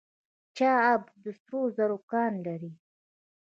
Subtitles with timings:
[0.55, 1.03] چاه اب
[1.43, 2.71] سرو زرو کان لري؟